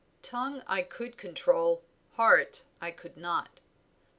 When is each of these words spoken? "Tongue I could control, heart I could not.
"Tongue 0.23 0.63
I 0.65 0.81
could 0.81 1.15
control, 1.15 1.83
heart 2.13 2.63
I 2.81 2.89
could 2.89 3.17
not. 3.17 3.59